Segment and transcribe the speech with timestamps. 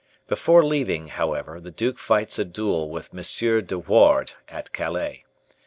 [0.27, 3.19] Before leaving, however, the duke fights a duel with M.
[3.63, 5.25] de Wardes at Calais.